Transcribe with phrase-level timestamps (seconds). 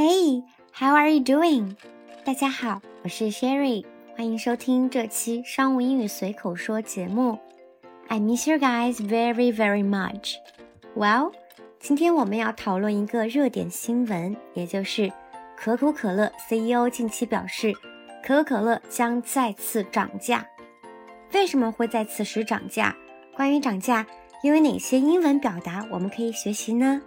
[0.00, 1.74] Hey, how are you doing?
[2.24, 3.84] 大家好，我是 Sherry，
[4.16, 7.36] 欢迎收听这期商务英语随口说节目。
[8.06, 10.34] I miss you guys very, very much.
[10.94, 11.32] Well，
[11.80, 15.12] 今天我们要讨论一个热点新闻，也就是
[15.56, 17.74] 可口可乐 CEO 近期表示，
[18.24, 20.46] 可口可乐将再次涨价。
[21.32, 22.96] 为什么会在此时涨价？
[23.34, 24.06] 关于涨价，
[24.44, 27.02] 又有哪些英文表达我们可以学习呢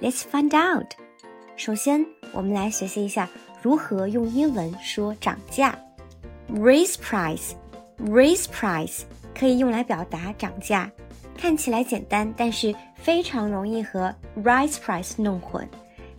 [0.00, 0.86] ？Let's find out.
[1.56, 3.28] 首先，我们来学习一下
[3.62, 5.78] 如何用英文说涨价。
[6.50, 9.02] Raise price，raise price
[9.38, 10.90] 可以用来表达涨价，
[11.36, 15.68] 看起来简单，但是非常容易和 rise price 弄混，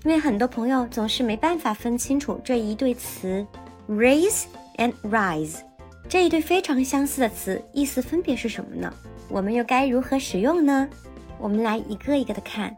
[0.04, 3.46] 因为很多朋友总是没办法分清楚这一对词
[3.90, 4.44] raise
[4.78, 5.58] and rise
[6.08, 8.94] 这一对非常相似的词意思分别是什么呢？
[9.30, 10.88] 我们又该如何使用呢？
[11.40, 12.76] 我们来一个一个的看。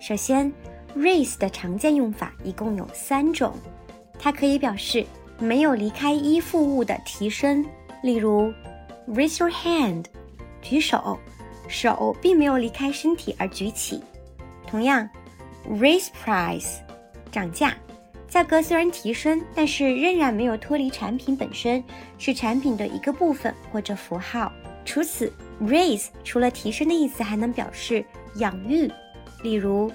[0.00, 0.52] 首先。
[0.96, 3.52] Raise 的常见用法一共有三种，
[4.18, 5.04] 它可以表示
[5.38, 7.64] 没有离开依附物的提升，
[8.02, 8.52] 例如
[9.08, 10.04] raise your hand，
[10.62, 11.18] 举手，
[11.66, 14.00] 手并没有离开身体而举起。
[14.68, 15.08] 同样
[15.68, 16.76] ，raise price，
[17.32, 17.74] 涨价，
[18.28, 21.82] 价格虽然提升，但是仍然没有脱离产品本身，
[22.18, 24.52] 是产品的一个部分或者符号。
[24.84, 28.04] 除此，raise 除了提升的意思，还能表示
[28.36, 28.88] 养育，
[29.42, 29.90] 例如。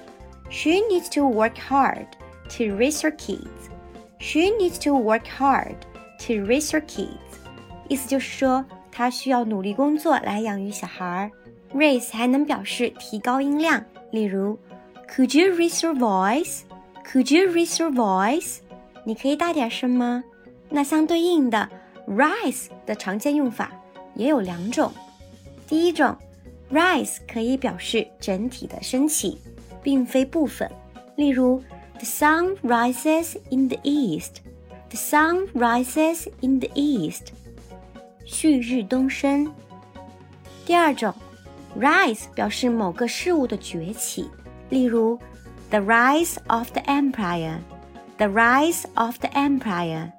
[0.50, 2.06] She needs to work hard
[2.56, 3.70] to raise her kids.
[4.18, 5.76] She needs to work hard
[6.26, 7.08] to raise her kids.
[7.88, 11.30] 意思就是说，她需要努力工作来养育小孩。
[11.72, 14.58] Raise 还能表示提高音量，例如
[15.08, 16.62] ，Could you raise your voice?
[17.06, 18.58] Could you raise your voice?
[19.04, 20.24] 你可以大点声吗？
[20.68, 21.68] 那相对应的
[22.08, 23.70] ，rise 的常见用法
[24.14, 24.92] 也有两种。
[25.68, 26.16] 第一种
[26.72, 29.38] ，rise 可以表示整体的升起。
[29.81, 30.69] 并非部分。
[31.15, 31.61] 例如，
[31.99, 34.41] The sun rises in the east.
[34.89, 37.27] The sun rises in the east.
[38.25, 39.53] 旭日东升。
[40.65, 41.13] 第二种，
[41.79, 44.29] rise 表示某个事物的崛起。
[44.69, 45.19] 例如，
[45.69, 47.59] The rise of the empire.
[48.17, 50.11] The rise of the empire.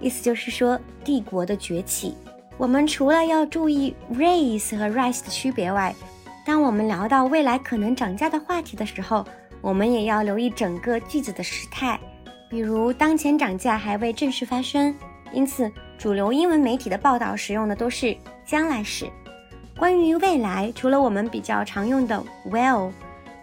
[0.00, 2.14] 意思就是说帝国的崛起。
[2.58, 5.94] 我们除了要注意 raise 和 rise 的区别外，
[6.43, 9.25] 当我们聊到未来可能涨价的话题的时候，
[9.61, 11.99] 我们也要留意整个句子的时态。
[12.49, 14.93] 比如，当前涨价还未正式发生，
[15.31, 19.07] 因此主流英文媒体的报道使用的都是将来时。
[19.77, 22.91] 关于未来，除了我们比较常用的 will、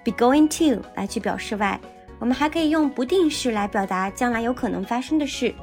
[0.04, 1.80] be going to 来去表示外，
[2.18, 5.54] 我们还可以用不定式来表达将来有可能发生的事。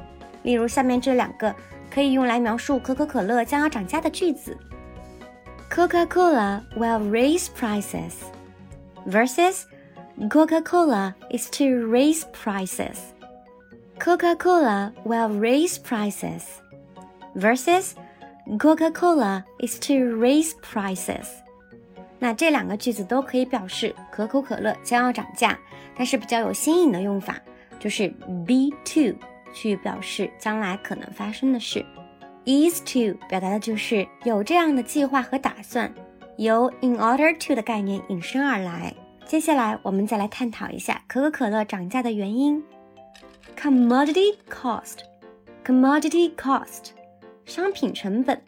[0.42, 1.54] 例如，下面这两个
[1.90, 4.56] 可以用来描述可口可乐将要涨价的句子。
[5.75, 8.15] Coca-Cola will raise prices
[9.05, 9.65] versus
[10.29, 12.97] Coca-Cola is to raise prices.
[13.99, 16.43] Coca-Cola will raise prices
[17.35, 17.95] versus
[18.59, 21.27] Coca-Cola is to raise prices.
[22.19, 25.57] 那这两个句子都可以表示可口可乐将要涨价，
[25.95, 27.35] 但是比较有新颖的用法
[27.79, 28.09] 就是
[28.45, 29.17] be to
[29.53, 31.85] 去表示将来可能发生的事。
[32.46, 35.92] Is to 表达的就是有这样的计划和打算，
[36.36, 38.94] 由 in order to 的概念引申而来。
[39.26, 42.62] 接下来，我们再来探讨一下可口可乐涨价的原因。
[43.60, 46.90] Commodity cost，commodity cost，
[47.44, 48.40] 商品成本。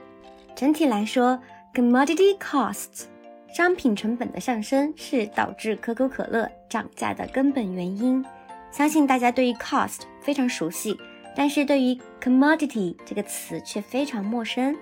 [0.54, 1.40] 整体来说
[1.74, 3.06] ，commodity costs，
[3.52, 8.24] 商品成本的上升是导致可口可乐涨价的根本原因。
[8.70, 10.96] 相信大家对于 cost 非常熟悉。
[11.38, 14.76] 但是对于 commodity 这个词却非常陌生。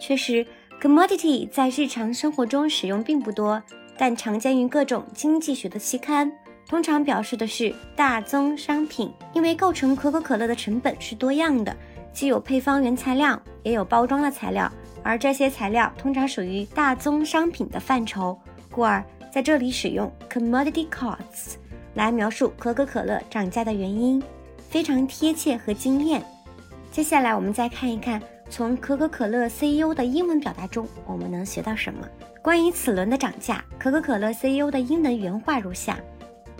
[0.00, 0.44] 确实
[0.82, 3.62] ，commodity 在日常生活中使用并不多，
[3.96, 6.32] 但常见于各种经济学的期刊，
[6.68, 9.12] 通常表示的是大宗商品。
[9.34, 11.76] 因为构成可口可乐的成本是多样的，
[12.12, 14.68] 既有配方原材料，也有包装的材料，
[15.04, 18.36] 而这些材料通常属于大宗商品的范畴，
[18.68, 19.00] 故而
[19.30, 21.54] 在这里使用 commodity costs
[21.94, 24.20] 来描述可口可乐涨价的原因。
[24.69, 26.23] 非常贴切和精炼。
[26.91, 32.07] 接下来我们再看一看，从可口可乐 CEO 的英文表达中，我们能学到什么？
[32.41, 35.99] 关于此轮的涨价，可口可乐 CEO 的英文原话如下：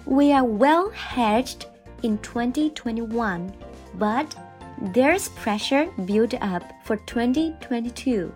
[0.05, 1.61] We are well hedged
[2.01, 3.49] in 2021,
[3.99, 4.25] but
[4.93, 8.29] there's pressure built up for 2022.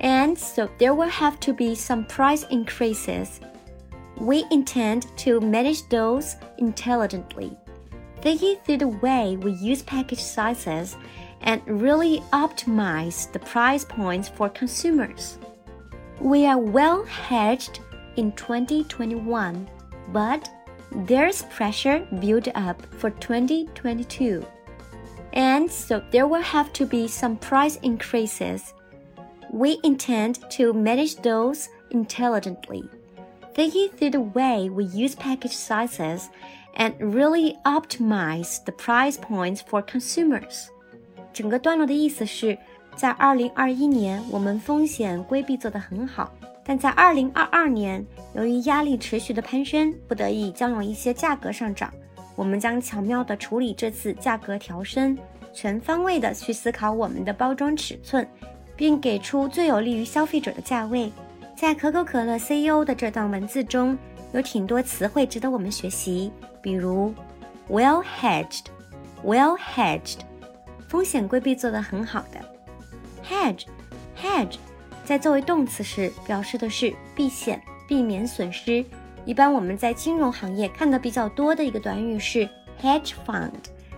[0.00, 3.40] And so there will have to be some price increases.
[4.18, 7.56] We intend to manage those intelligently
[8.21, 10.95] thinking through the way we use package sizes
[11.41, 15.37] and really optimize the price points for consumers.
[16.19, 17.79] We are well hedged
[18.15, 19.67] in 2021,
[20.09, 20.49] but
[20.91, 24.45] there's pressure built up for 2022.
[25.33, 28.73] And so there will have to be some price increases.
[29.51, 32.83] We intend to manage those intelligently,
[33.53, 36.29] thinking through the way we use package sizes
[36.75, 40.67] and really optimize the price points for consumers.
[41.33, 42.57] 整个段落的意思是，
[42.95, 46.31] 在二零二一年，我们风险规避做得很好，
[46.63, 51.93] 但在二零二二年，由于压力持续的攀升，不得已将有一些价格上涨。
[52.35, 55.17] 我们将巧妙地处理这次价格调升，
[55.53, 58.27] 全方位地去思考我们的包装尺寸，
[58.75, 61.11] 并给出最有利于消费者的价位。
[61.55, 63.97] 在可口可乐 CEO 的这段文字中，
[64.33, 66.31] 有挺多词汇值得我们学习，
[66.61, 67.13] 比如
[67.69, 70.19] well hedged，well hedged，
[70.87, 72.39] 风险规避做得很好的。
[73.27, 74.55] hedge，hedge，
[75.03, 78.85] 在作为动词时，表示的是避险、避免损失。
[79.25, 82.47] 一般我们在金融行业看的比较多的一个短语是
[82.81, 83.51] hedge fund，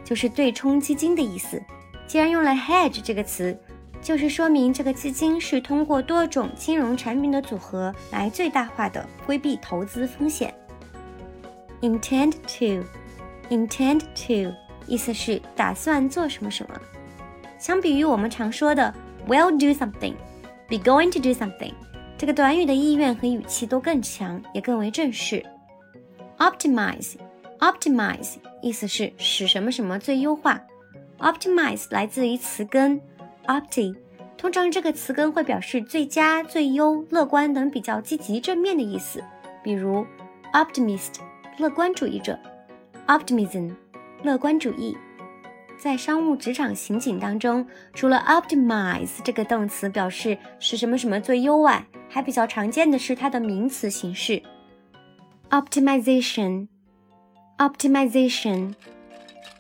[0.04, 1.62] 就是对冲基金的意思。
[2.06, 3.58] 既然用了 hedge 这个词，
[4.04, 10.54] 就是说明这个基金是通过多种金融产品的组合来最大化的规避投资风险。
[11.82, 14.54] intend to，intend to
[14.86, 16.80] 意思是打算做什么什么。
[17.58, 18.94] 相比于我们常说的
[19.26, 21.74] will do something，be going to do something。
[22.18, 25.42] 这个短语的意愿和语气都更强，也更为正式。
[26.40, 30.62] optimize，optimize 意思是使什么什么最优化。
[31.20, 33.00] optimize 来自于词根
[33.48, 33.96] opti，
[34.38, 39.24] 通常这个词根会表示最佳、最优、乐观等比较积极正面的意思。
[39.64, 40.06] 比如
[40.54, 41.16] optimist，
[41.58, 42.38] 乐观主义者
[43.08, 43.72] ；optimism，
[44.24, 44.98] 乐观主义。
[45.78, 54.42] 在商务职场情景当中，除了 optimize 这个动词表示使什么什么最优外，还比较常见的是它的名词形式
[55.50, 56.68] ，optimization。
[57.58, 58.74] optimization，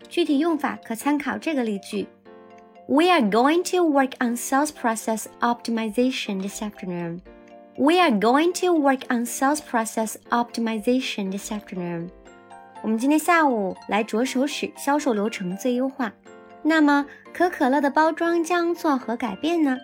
[0.09, 2.07] 具体用法可参考这个例句
[2.87, 7.21] ：We are going to work on sales process optimization this afternoon.
[7.77, 12.09] We are going to work on sales process optimization this afternoon.
[12.81, 16.11] 我们今天下午来着手使销售流程最优化。
[16.61, 19.77] 那么，可可乐的包装将作何改变呢？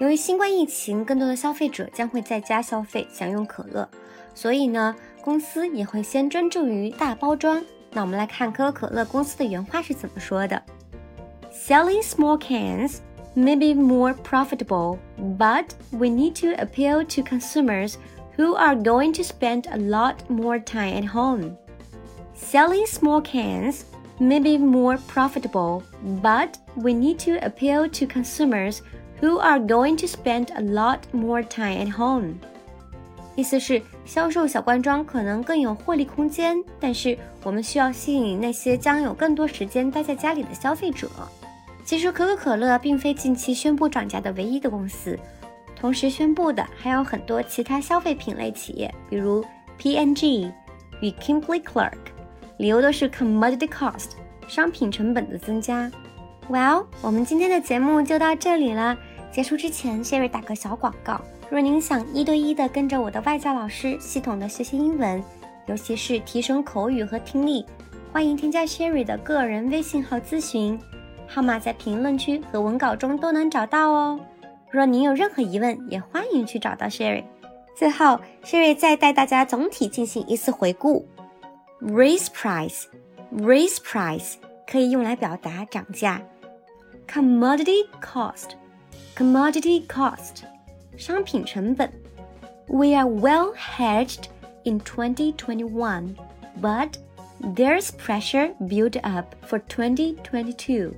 [0.00, 3.88] 由于新冠疫情，更多的消费者将会在家消费，享用可乐，
[4.34, 7.62] 所以呢，公司也会先专注于大包装。
[7.92, 10.62] 那我们来看可口可乐公司的原话是怎么说的
[11.51, 13.01] ：Selling small cans
[13.35, 14.97] may be more profitable,
[15.37, 17.97] but we need to appeal to consumers
[18.37, 21.55] who are going to spend a lot more time at home.
[22.35, 23.85] Selling small cans
[24.19, 25.83] may be more profitable,
[26.21, 28.81] but we need to appeal to consumers
[29.21, 32.35] who are going to spend a lot more time at home。
[33.35, 41.09] 意思是销售小罐装可能更有获利空间，但是我们需要吸引那些将有更多时间待在家里的消费者。
[41.90, 45.18] 其实可口可乐并非近期宣布涨价的唯一的公司，
[45.74, 49.44] 同时宣布的还有很多其他消费品类企业，比如
[49.76, 50.52] P&G
[51.00, 51.98] 与 Kimberly Clark，
[52.58, 54.10] 理由都是 commodity cost
[54.46, 55.90] 商品成本的增加。
[56.48, 58.96] Well，我们今天的节目就到这里了。
[59.32, 61.20] 结束之前，Sherry 打个小广告。
[61.50, 65.20] 若您想一对一的跟着我的外教老师系统的学习英文，
[65.66, 67.66] 尤其是提升口语和听力，
[68.12, 70.78] 欢迎添加 Sherry 的个人微信号咨询，
[71.32, 74.18] 号码在评论区和文稿中都能找到哦。
[74.68, 77.22] 若您有任何疑问，也欢迎去找到 Sherry。
[77.76, 81.06] 最后，Sherry 再带大家总体进行一次回顾
[81.80, 84.34] ：raise price，raise price
[84.66, 86.20] 可以用来表达涨价
[87.08, 88.50] ；commodity cost。
[89.16, 90.42] commodity cost
[90.96, 91.90] 商品成本
[92.66, 94.24] we are well hedged
[94.64, 96.14] in 2021
[96.60, 96.94] but
[97.54, 100.94] there's pressure built up for 2022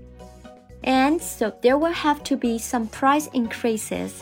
[0.83, 4.21] and so there will have to be some price increases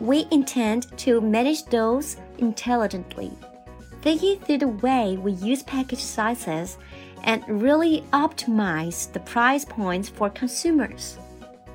[0.00, 3.30] we intend to manage those intelligently
[4.02, 6.76] thinking through the way we use package sizes
[7.24, 11.14] and really optimize the price points for consumers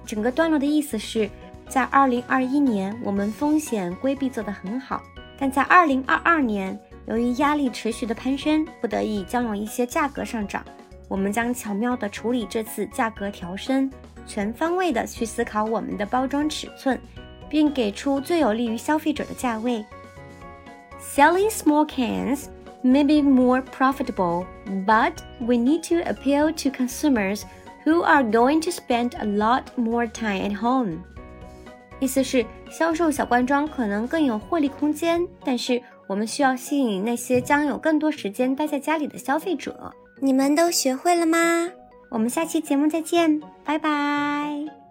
[0.06, 1.30] 整个段落的意思是，
[1.68, 5.04] 在二零二一年，我们风险规避做得很好，
[5.38, 10.66] 但在二零二二年，由于压力持续的攀升，不得已将有一些价格上涨。
[11.09, 13.91] 我们将巧妙地处理这次价格调升，
[14.27, 16.99] 全方位地去思考我们的包装尺寸，
[17.49, 19.85] 并给出最有利于消费者的价位。
[21.01, 22.47] Selling small cans
[22.83, 24.47] may be more profitable,
[24.87, 27.43] but we need to appeal to consumers.
[27.85, 31.01] Who are going to spend a lot more time at home？
[32.01, 39.93] 意思是销售小罐装可能更有获利空间，但是我们需要吸引那些将有更多时间待在家里的消费者。
[40.25, 41.69] 你们都学会了吗？
[42.09, 44.84] 我们下期节目再见，拜拜。